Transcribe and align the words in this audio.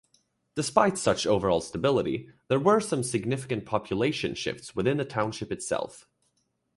Despite 0.55 0.97
such 0.97 1.27
overall 1.27 1.61
stability, 1.61 2.31
there 2.47 2.57
were 2.59 2.79
some 2.79 3.03
significant 3.03 3.67
population 3.67 4.33
shifts 4.33 4.75
within 4.75 4.97
the 4.97 5.05
township 5.05 5.51
itself. 5.51 6.07